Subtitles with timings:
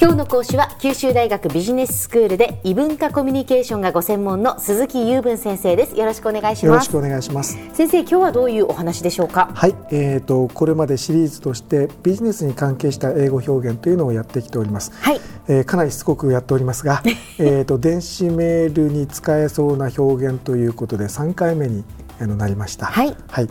[0.00, 5.96] 今日の講師は九州大学ビジネススクールで異文化コミュニケーションがご専門の鈴木雄文先生です。
[5.98, 6.66] よろしくお願いします。
[6.66, 7.58] よろしくお願いします。
[7.74, 9.50] 先生今日はどういうお話でしょうか？
[9.52, 14.92] はいえーとこれまでシリーズとしてビジネスに関係した英語表現というのをやってきております。
[15.00, 17.02] はい、えー、かなりしつこくやっておりますが
[17.40, 21.82] えと電子メールに使えそうな表現ということで3回目に
[22.20, 22.86] なりました。
[22.86, 23.48] はい、はい、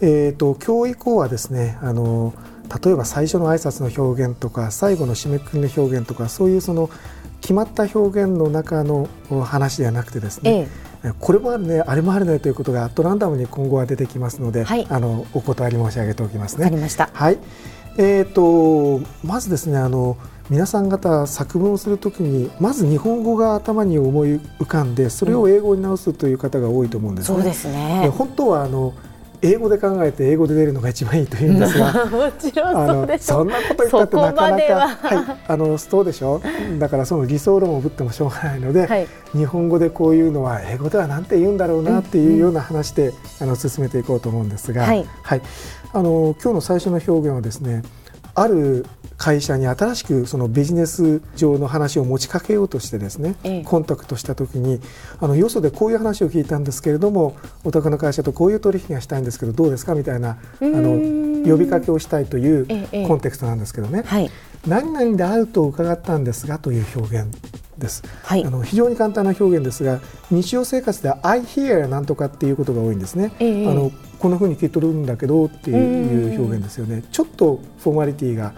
[0.00, 2.34] えーと今日以降はですねあの
[2.82, 6.90] 例えば最初の挨拶の表現とか最後の締めくくりの表現とかそういうその
[7.40, 9.08] 決まった表現の中の
[9.44, 10.68] 話ではなくてですね、
[11.04, 16.70] ええ、これもあるねあれもあるねということがアットランダムに今後は出てきますので、はい、あのお断り申し上げておきますね。
[17.12, 17.38] はい。
[17.98, 20.16] えっ、ー、とまずですねあの
[20.50, 27.36] 皆さん方作文をするときにまず日本語が頭に思い浮かんでそれを英語に直すという方が多いと思うんですね。
[27.36, 28.10] そうですね。
[28.16, 28.94] 本当はあの
[29.44, 35.34] 英語で考えて英語で出るのが一番いいというんですが もちろんそうでそんなこと言ったってなかなかは。
[35.34, 35.38] い。
[35.46, 36.40] あのそうでしょ
[36.78, 45.42] だからその理想論をぶってもしょうがないので、はい、日本語でこういうのは英語ではなんて言うんだろうなっていうような話で、あの進めていこうと思うんですが、はい、はい、
[45.92, 47.82] あの今日の最初の表現はですね
[48.34, 48.86] ある
[49.24, 54.82] 会社に新しくそのビジネス上の話を持ちかけようとしてですね、ええ、コンタクトした時に
[55.18, 62.66] あのよそでこういう話を聞いたんですけれどもお宅の会社とこういう取引がしたいんですけどどうですかみたいなあの呼びかけをしたいという
[63.08, 64.30] コンテクストなんですけどね、はい、
[64.66, 67.34] 何々であると伺ったんですがという表現
[67.78, 73.32] です、はい、あの非常に簡単な表現ですが日常生活では「I hear」なんとかっていうことが多いんですね。
[73.40, 77.04] え、あのこんなふうに聞い取るんだけどっていう表現ですよね。
[77.10, 78.52] ちょっとフォーマリティが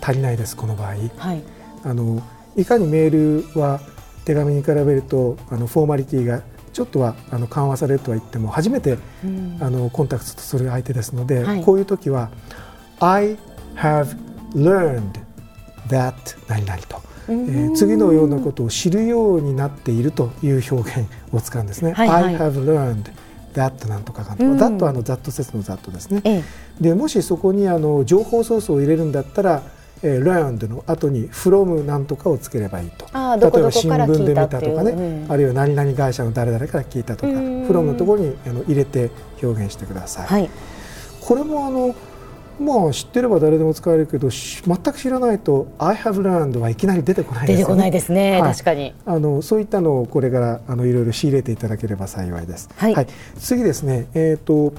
[0.00, 1.42] 足りないですこの場合、はい、
[1.84, 2.22] あの
[2.56, 3.80] いかにメールは
[4.24, 12.30] 手紙に比べるとあのフォーマリティがちょっとはあの緩和されるとは言っても初めて、うん、あのコンタクトする相手ですので、はい、こういう時は
[13.00, 13.36] 「I
[13.76, 14.16] have
[14.54, 15.02] learned
[15.88, 16.14] that
[16.48, 21.92] 何々と」えー、次のようなことを知るようになっているという表現を使うんですね。
[21.92, 23.04] はいはい、I have learned
[23.54, 26.22] that なんとかかんとか、うん、that はあの that 説の that ですね。
[26.24, 26.42] ええ、
[26.80, 29.62] でもしそこにあの情報ソースを入れるんだったら
[30.02, 33.06] えー、learned の後に from なんとかをつければいいと。
[33.06, 39.10] 例えば新聞で見たとかね、うん、あるいは何々会社の誰々から聞いたとか from のところにあの入れて
[39.42, 40.26] 表現してください。
[40.26, 40.50] はい、
[41.20, 41.94] これもあの
[42.60, 47.56] まあ知ってれば誰でも使えるけど全く知らないと「I have learned」はいきなり出てこないですね。
[47.58, 48.94] 出てこないですね、はい、確かに。
[49.06, 52.68] あのそういったのをこれからあのいろいろ仕入れていただければ幸いです。
[52.76, 53.06] はい、はい、
[53.38, 54.76] 次ですね、えーと、と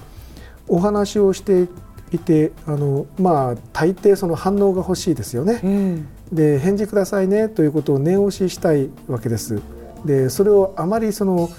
[0.68, 1.68] お話をして
[2.12, 5.60] いてあの、まあ、大抵その反応が欲しいですよね。
[5.64, 9.62] うん、で返事くださいねということを念押ししたいわけです。
[10.06, 11.50] でそれをあまりその、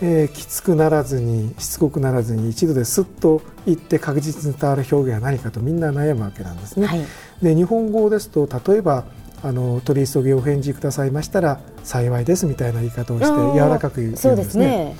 [0.00, 6.86] えー、きつくならずにしつこくならずに一度ですっと言って確実に伝わる表現は何かとみんな悩むわけなんですね。
[6.86, 7.04] はい、
[7.42, 9.04] で日本語ですと例えば
[9.42, 14.96] あの取り急ぎお返事くださいましたら幸いですみたいな言い方をして柔らかく言うんですね。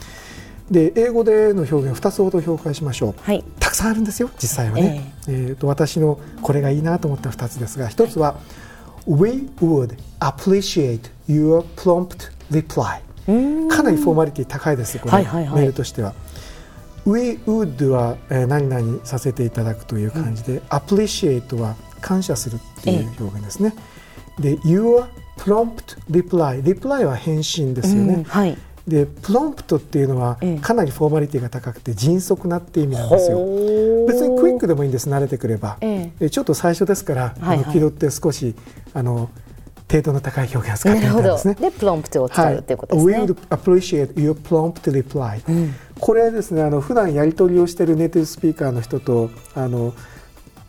[0.70, 8.38] で英語での表現2つほど紹介しましょう、はい、たくさんあるんですよ実際はね、えー、えーと私のこれがいいなと思った2つですが1つは、は
[9.06, 13.00] い、We would appreciate your prompt reply
[13.68, 16.14] かなりフォーマリティ高いですこれ、はいはいはい、メールとしては。
[17.06, 23.74] We would は、えー、何々させていただくという感じで、うん、appreciate は感謝するっていう表現ですね、
[24.38, 25.06] えー、で Your
[25.38, 28.58] prompt reply reply は返信ですよね、うんはい
[28.90, 33.38] でプロンプトっていうのはかなりフォーマリティが高くて迅速なって意味なんですよ。
[34.06, 38.54] 別にクイックでもいいんです慣れてくれば、ええ、ちょっと最初ですから、はいはい、あの気取って少し
[38.92, 39.30] あの
[39.88, 41.54] 程度の高い表現を使ってみたんですね。
[41.54, 43.12] でプロンプトを使うっていうことですね。
[43.12, 49.94] はい、We would appreciate your prompt reply、うん、これですねあの普段やり取りをしているネイティブスピーカーの人とあの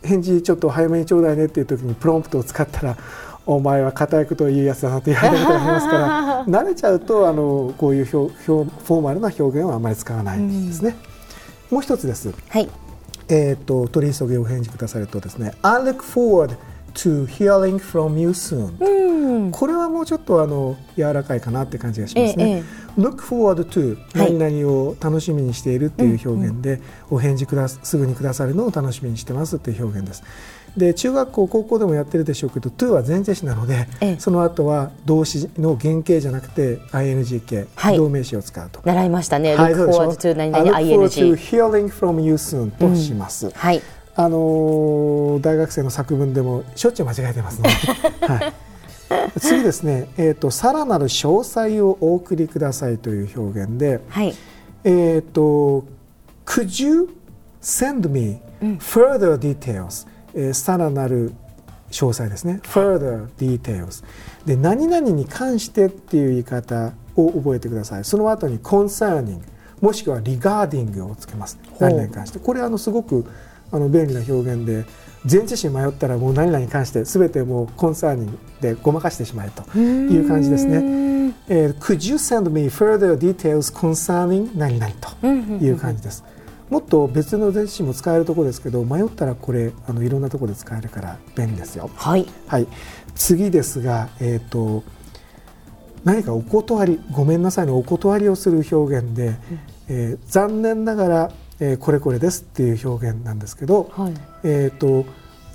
[0.02, 2.96] 返事ちょっと早めにちょうだいねっていう時にプロンプトを使ったら
[3.46, 10.96] お前は固いことを言うやつだなと言われたことがありますから慣れちゃうとあのこういう表表フォーマルな表現はあまり使わないですね。
[11.70, 12.32] もう一つです。
[12.48, 12.68] はい。
[13.28, 15.52] えっ、ー、と取り急ぎお返事くださるとですね。
[15.62, 16.56] I look forward
[16.94, 22.50] to hearing from you soon、これはもうちょっとあの柔らかいかなって感じがしますね。
[22.50, 26.80] ええ、look forward to 何々を楽しみにしているっていう表現で、
[27.10, 30.22] お返事くだすぐにくださるのを楽しみにしてますっていう表現です。
[30.76, 38.80] で中学校高校でもやってるでしょうけど to は前置詞なので、ええ、その後は動詞の原型じゃなくて ing 形、はい、動名詞を使うと。
[38.84, 43.82] 習いましたね、はい、look forward to 何々 ing look forward to hearing from you soon とします、うん、はい。
[44.14, 47.70] あのー、大学生の作文でもしょっちゅう間違えてますね、
[48.28, 48.52] は
[49.36, 54.34] い、次ですね、えーと、さらなる詳細をお送りくださいという表現で、はい、
[54.84, 55.84] えっ、ー、と
[56.44, 57.08] Could you
[57.62, 58.40] send me
[58.78, 60.11] further details、えー、
[60.52, 61.32] さらなる
[61.90, 62.60] 詳細ですね。
[62.64, 64.04] Further details
[64.46, 68.04] で何々に関してっていう言い方を覚えてください。
[68.04, 69.40] その後に concerning
[69.80, 71.58] もしくは regarding をつけます。
[71.78, 72.38] 何々に関して。
[72.38, 73.26] これあのすごく
[73.70, 74.84] あの便利な表現で
[75.30, 81.12] 前置詞に迷ったらもう何々に関して全てもうコンサーニングでごまかしてしまえという感じですね。
[81.48, 86.24] えー、Could you send me further details concerning 何々という感じです。
[86.72, 91.90] もっと別の前置詞も使えるところですけど迷ったらこれあのいろんなところで使えるから便利ですよ。
[91.94, 92.26] はい。
[92.46, 92.66] はい。
[93.14, 94.82] 次ですが、えっ、ー、と
[96.02, 99.36] 何かお断りごめんなさいのお断りをする表現で、うん、
[99.88, 105.06] えー、残念ながらえー、これこれですっていう表現なんですけど、はい、えっ、ー、と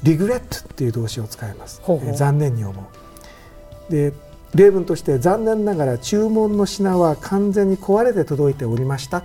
[0.04, 1.82] リグレットっていう動詞を使います。
[1.82, 3.92] ほうほう、えー、残念に思う。
[3.92, 4.14] で
[4.56, 9.24] 例文として残念ながら注文の品は完全に壊れて届いておりました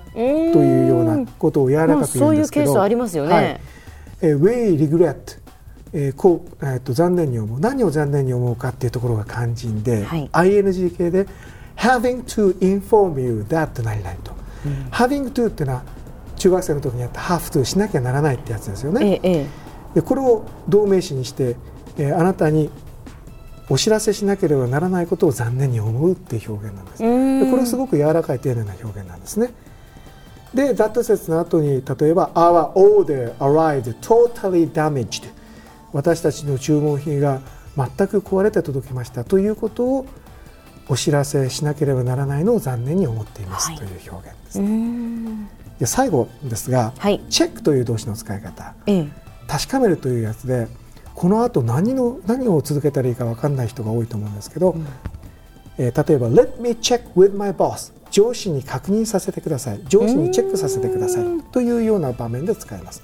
[0.52, 3.60] というようなことを柔らかく言うんですけど、そういうケースありますよね、はい。
[4.22, 5.42] えー、We regret
[5.94, 7.60] えーこうえー、と残念に思う。
[7.60, 11.26] 何を残念に思うかっていうところが肝心で、はい、ING 形で
[11.76, 14.32] having to inform you that 何々と、
[14.64, 15.82] うん、having to っていうのは
[16.36, 19.20] 中学生の時にやったハーフトゥーしなきゃならないってやつですよね。
[19.22, 19.46] ええ、
[19.94, 21.56] でこれを同名詞にして、
[21.98, 22.70] えー、あなたに
[23.68, 27.02] お知らせしなければならないことを残念に思うっていう表現なんです。
[27.02, 29.52] でこれはすごく柔らかい丁寧な表現なんですね。
[30.54, 35.30] で、that 説の後に例えば Our order arrived totally damaged
[35.92, 37.40] 私たちの注文品が
[37.76, 40.06] 全く壊れて届きましたということを
[40.88, 44.60] お知らせしなければならないのを残念に思っています、はい、という表現です。
[44.60, 45.62] ね。
[45.78, 49.08] で最後ですが、はい、チェックという動詞の使い方、ええ、
[49.48, 50.68] 確かめるというやつで
[51.14, 54.86] この後何の何を続けたらいいか分かんない人が多いと思うんですけど、うん、
[55.78, 59.80] えー、例えば「Let me check with my boss」上司に確認させてください。
[59.88, 61.24] 上司にチェックさせてください。
[61.50, 63.02] というような場面で使います。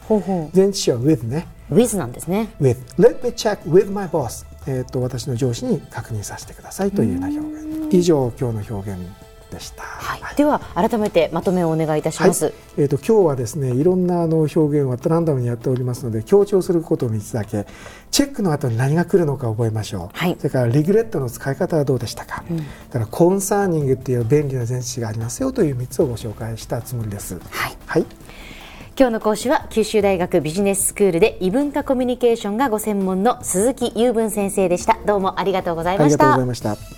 [0.55, 1.49] 前置詞は with ね。
[1.73, 2.51] With なんですね。
[2.61, 2.77] With.
[2.99, 7.95] Let me check with my boss えーと、と私の上司に確認させてくださいというような表現。
[7.95, 9.01] 以上今日の表現
[9.59, 17.67] でした、はい、では改めてまとめをお願いいたします、はい、えーと、今日はですねいろんなあの表現をランダムにやっておりますので強調することを3つだけ
[18.11, 27.39] チェックの後に何が来るのか覚えましょう、はい、それからリグレットの使い方はどうでしたか、うん、からコンサーニングっていう便利な前置詞がありますよという3つをご紹介したつもりです。
[27.51, 28.07] はい、はい。
[28.99, 34.99] 今日の講師は九州大学ビジネススクールで異文化コミュニケーションがご専門の鈴木雄文先生でした。
[35.07, 36.35] どうもありがとうございました。
[36.35, 36.98] ありがとうございました